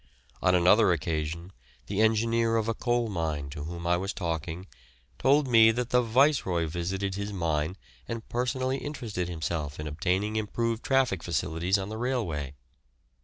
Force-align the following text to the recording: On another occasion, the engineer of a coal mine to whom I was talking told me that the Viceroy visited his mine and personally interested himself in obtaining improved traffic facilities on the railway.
On 0.41 0.55
another 0.55 0.91
occasion, 0.91 1.51
the 1.85 2.01
engineer 2.01 2.55
of 2.55 2.67
a 2.67 2.73
coal 2.73 3.07
mine 3.07 3.51
to 3.51 3.65
whom 3.65 3.85
I 3.85 3.97
was 3.97 4.13
talking 4.13 4.65
told 5.19 5.47
me 5.47 5.69
that 5.69 5.91
the 5.91 6.01
Viceroy 6.01 6.65
visited 6.65 7.13
his 7.13 7.31
mine 7.31 7.77
and 8.07 8.27
personally 8.27 8.79
interested 8.79 9.29
himself 9.29 9.79
in 9.79 9.85
obtaining 9.85 10.37
improved 10.37 10.83
traffic 10.83 11.21
facilities 11.21 11.77
on 11.77 11.89
the 11.89 11.99
railway. 11.99 12.55